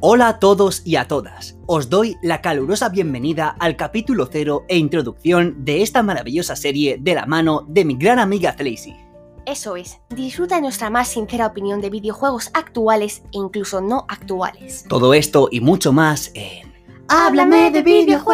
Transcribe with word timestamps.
Hola 0.00 0.28
a 0.28 0.38
todos 0.38 0.82
y 0.84 0.94
a 0.94 1.08
todas. 1.08 1.56
Os 1.66 1.90
doy 1.90 2.18
la 2.22 2.40
calurosa 2.40 2.88
bienvenida 2.88 3.56
al 3.58 3.74
capítulo 3.74 4.28
cero 4.30 4.64
e 4.68 4.76
introducción 4.76 5.64
de 5.64 5.82
esta 5.82 6.04
maravillosa 6.04 6.54
serie 6.54 6.98
de 7.00 7.16
la 7.16 7.26
mano 7.26 7.64
de 7.66 7.84
mi 7.84 7.96
gran 7.96 8.20
amiga 8.20 8.54
Tracy. 8.54 8.94
Eso 9.44 9.74
es, 9.74 9.98
disfruta 10.10 10.60
nuestra 10.60 10.88
más 10.88 11.08
sincera 11.08 11.46
opinión 11.46 11.80
de 11.80 11.90
videojuegos 11.90 12.50
actuales 12.54 13.22
e 13.32 13.38
incluso 13.38 13.80
no 13.80 14.06
actuales. 14.08 14.84
Todo 14.88 15.14
esto 15.14 15.48
y 15.50 15.60
mucho 15.60 15.92
más 15.92 16.30
en 16.34 16.72
¡Háblame 17.08 17.72
de 17.72 17.82
videojuegos! 17.82 18.27